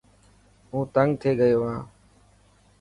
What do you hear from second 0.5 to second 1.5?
هون تنگ ٿيي